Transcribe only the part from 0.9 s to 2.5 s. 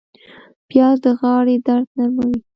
د غاړې درد نرموي